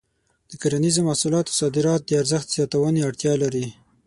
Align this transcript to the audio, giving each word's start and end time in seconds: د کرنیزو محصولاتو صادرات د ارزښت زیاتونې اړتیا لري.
د 0.49 0.51
کرنیزو 0.61 1.01
محصولاتو 1.07 1.57
صادرات 1.59 2.01
د 2.05 2.11
ارزښت 2.21 2.47
زیاتونې 2.55 3.01
اړتیا 3.07 3.33
لري. 3.43 3.65